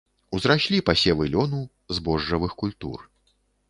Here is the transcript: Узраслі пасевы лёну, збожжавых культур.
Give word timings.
Узраслі 0.37 0.79
пасевы 0.87 1.29
лёну, 1.35 1.61
збожжавых 2.01 2.61
культур. 2.65 3.11